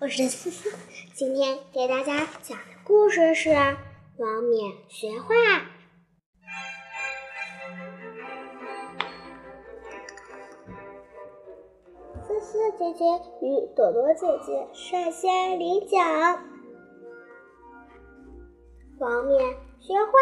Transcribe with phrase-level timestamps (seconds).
[0.00, 0.70] 我是思思，
[1.12, 5.34] 今天给大家讲的故事是王冕学画。
[12.22, 13.04] 思思姐姐
[13.42, 16.00] 与朵朵姐姐率先领奖。
[19.00, 20.12] 王冕学画。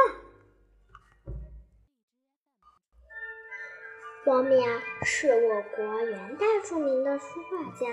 [4.25, 7.87] 王冕是我国元代著名的书画家。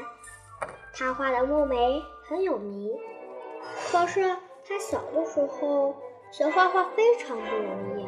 [0.93, 2.95] 他画的墨梅很有名，
[3.91, 5.95] 可是他小的时候
[6.31, 8.08] 学画画非常不容易，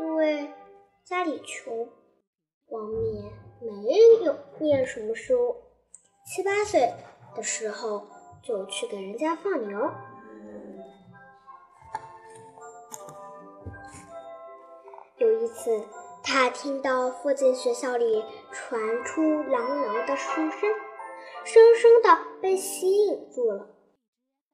[0.00, 0.50] 因为
[1.04, 1.88] 家里穷，
[2.68, 5.56] 王冕没有念什么书，
[6.26, 6.92] 七八岁
[7.34, 8.06] 的时候
[8.42, 9.90] 就去给人家放牛。
[15.16, 15.84] 有一次。
[16.26, 18.24] 他听到附近学校里
[18.54, 20.70] 传出朗朗的书声，
[21.42, 23.66] 深深的被吸引住了。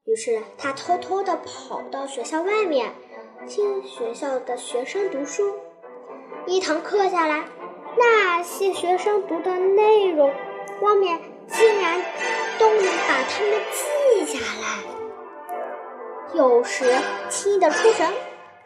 [0.07, 2.95] 于是他偷偷的跑到学校外面，
[3.47, 5.55] 听学校的学生读书。
[6.47, 7.45] 一堂课下来，
[7.99, 10.33] 那些学生读的内容，
[10.81, 12.03] 王冕竟然
[12.59, 14.83] 都能把它们记下来。
[16.33, 16.87] 有时
[17.29, 18.11] 听得出神。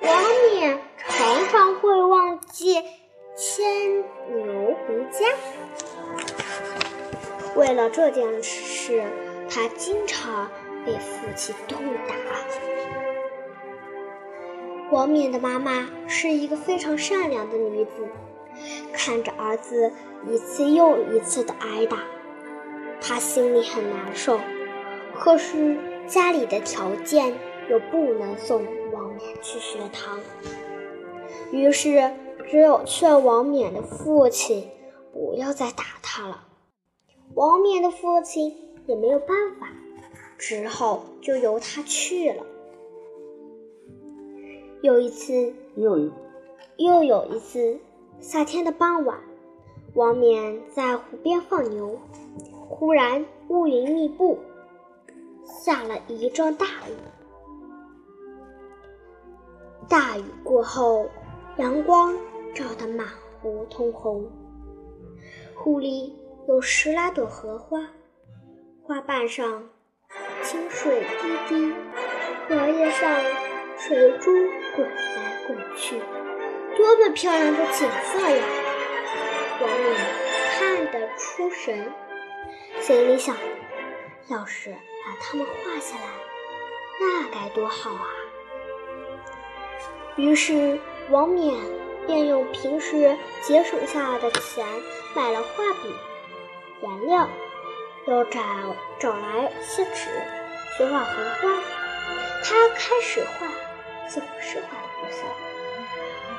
[0.01, 2.81] 王冕常常会忘记
[7.57, 9.03] 为了这件事，
[9.49, 10.49] 他经常
[10.85, 12.15] 被父亲痛打。
[14.91, 17.91] 王冕的妈妈是一个非常善良的女子，
[18.93, 19.93] 看着儿子
[20.29, 21.99] 一次又一次的挨打，
[23.01, 24.39] 她心里很难受。
[25.15, 27.35] 可是家里的条件
[27.69, 28.65] 又不能送。
[28.93, 30.21] 王冕去学堂，
[31.51, 32.13] 于是
[32.49, 34.71] 只有劝王冕的父亲
[35.13, 36.45] 不要再打他了。
[37.33, 38.55] 王冕的父亲
[38.87, 39.69] 也没有办法，
[40.39, 42.45] 只好就由他去了。
[44.83, 46.11] 有一次，又
[46.77, 47.79] 又有一次，
[48.21, 49.19] 夏天的傍晚，
[49.95, 51.99] 王冕在湖边放牛，
[52.69, 54.39] 忽然乌云密布，
[55.45, 56.93] 下了一阵大雨。
[59.89, 61.07] 大雨过后，
[61.57, 62.15] 阳光
[62.55, 63.09] 照得满
[63.41, 64.25] 湖通红。
[65.55, 66.15] 湖里
[66.47, 67.79] 有十来朵荷花，
[68.83, 69.71] 花瓣上
[70.43, 71.73] 清水滴滴，
[72.47, 73.11] 荷叶上
[73.79, 74.31] 水珠
[74.77, 75.99] 滚来滚去，
[76.77, 78.45] 多么漂亮的景色呀！
[79.63, 79.97] 王冕
[80.59, 81.91] 看得出神，
[82.79, 83.35] 心里想：
[84.29, 86.05] 要是把它们画下来，
[87.01, 88.07] 那该多好啊！
[90.17, 90.79] 于是，
[91.09, 91.59] 王冕
[92.07, 94.67] 便用平时节省下来的钱
[95.17, 95.89] 买了画笔、
[96.85, 97.29] 颜料，
[98.07, 98.41] 又找
[98.99, 100.11] 找来些纸，
[100.77, 101.63] 学画荷花。
[102.45, 103.47] 他开始画，
[104.07, 105.27] 似乎是画的不错，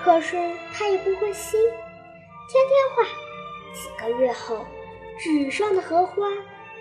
[0.04, 0.38] 可是
[0.72, 3.04] 他也不灰心，天天画。
[3.74, 4.64] 几个月后，
[5.18, 6.28] 纸上的荷花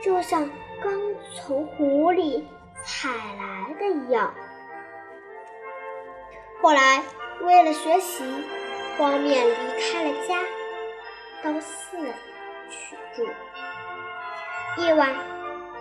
[0.03, 0.49] 就像
[0.83, 0.93] 刚
[1.35, 2.47] 从湖里
[2.85, 4.35] 采来的一样。
[6.61, 7.03] 后来，
[7.41, 8.25] 为了学习，
[8.99, 10.39] 王冕离开了家，
[11.43, 12.13] 到寺里
[12.71, 13.27] 去住。
[14.77, 15.15] 夜晚，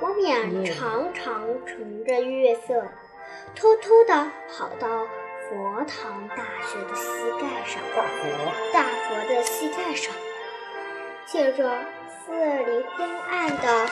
[0.02, 2.86] 王冕常常乘着月色，
[3.56, 4.88] 偷偷地跑到
[5.50, 8.30] 佛堂大学的膝盖上，大佛
[8.72, 10.14] 大佛的膝盖上，
[11.26, 11.72] 借着
[12.08, 13.88] 寺里昏暗的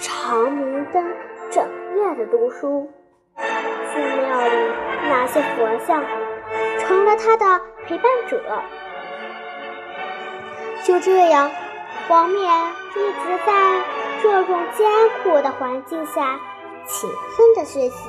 [0.00, 1.06] 长明灯，
[1.52, 1.64] 整
[1.96, 2.90] 夜的读书。
[3.36, 4.56] 寺庙里
[5.08, 6.04] 那些佛像
[6.80, 8.42] 成了他的陪伴者。
[10.82, 11.50] 就这样，
[12.08, 12.42] 王冕
[12.96, 13.80] 一直在
[14.22, 14.86] 这种艰
[15.22, 16.40] 苦的环境下
[16.86, 18.08] 勤奋的学习，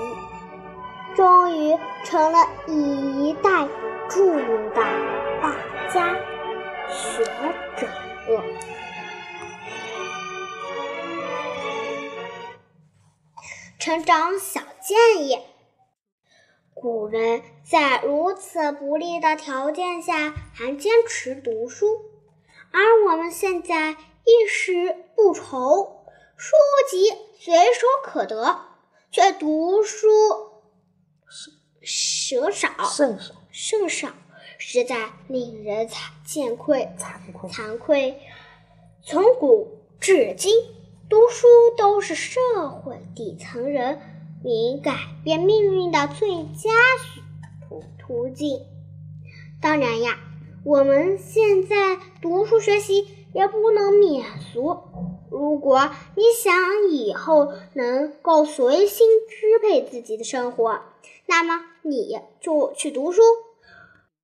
[1.16, 2.38] 终于成了
[2.68, 3.68] 一代
[4.10, 4.76] 著名的
[5.42, 5.56] 大
[5.94, 6.16] 家
[6.90, 7.24] 学
[7.78, 7.88] 者。
[13.80, 15.40] 成长小建议。
[16.74, 21.88] 古人在如此不利的条件下还坚持读书，
[22.72, 25.97] 而我们现在衣食不愁，
[26.38, 26.56] 书
[26.90, 28.60] 籍随手可得，
[29.12, 30.08] 却读书
[31.82, 34.10] 少少甚少甚少，
[34.58, 38.22] 实在令人惭惭愧惭愧惭愧。
[39.04, 40.54] 从古至今。
[41.10, 41.48] 读书
[41.78, 44.02] 都是社会底层人
[44.44, 44.92] 民改
[45.24, 46.70] 变命运的最佳
[47.62, 48.60] 途途径。
[49.62, 50.20] 当然呀，
[50.66, 54.67] 我们现在读书学习也不能免俗。
[55.58, 56.54] 如果你想
[56.92, 60.82] 以后能够随心支配自己的生活，
[61.26, 63.24] 那么你就去读书；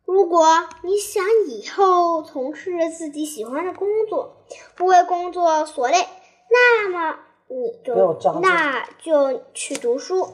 [0.06, 0.46] 如果
[0.84, 4.44] 你想以后从事自己喜欢的工作，
[4.76, 6.06] 不为工作所累，
[6.52, 10.28] 那么你就那就去读书；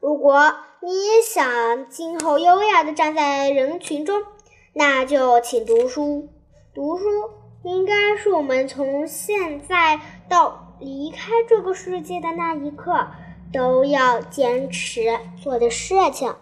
[0.00, 4.22] 如果你想今后优雅的站在人群中，
[4.74, 6.28] 那就请读书。
[6.74, 7.04] 读书
[7.64, 13.08] 应该是我们从现在到离开这个世界的那一刻
[13.52, 16.34] 都要坚持做的事情。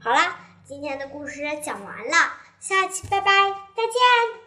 [0.00, 2.14] 好啦，今天的故事讲完了，
[2.60, 3.30] 下期拜拜，
[3.74, 4.43] 再见。